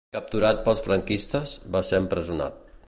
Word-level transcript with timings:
Capturat 0.15 0.63
pels 0.69 0.81
franquistes, 0.87 1.55
va 1.77 1.87
ser 1.91 2.03
empresonat. 2.05 2.65